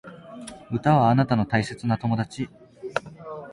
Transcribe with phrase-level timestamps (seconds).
[0.71, 2.49] 歌はあなたの大切な友達